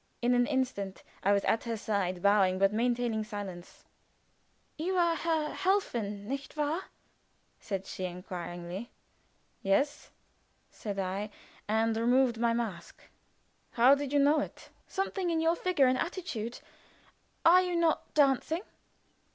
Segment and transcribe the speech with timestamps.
[0.19, 3.83] In an instant I was at her side, bowing but maintaining silence.
[4.75, 6.85] "You are Herr Helfen, nicht wahr?"
[7.59, 8.89] said she, inquiringly.
[9.61, 10.09] "Yes,"
[10.71, 11.29] said I,
[11.67, 12.99] and removed my mask.
[13.73, 16.61] "How did you know it?" "Something in your figure and attitude.
[17.45, 18.63] Are you not dancing?"